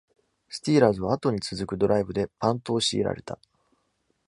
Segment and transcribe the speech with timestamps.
[0.49, 3.37] スティーラーズは、後に続くドライブでパントを強いられた。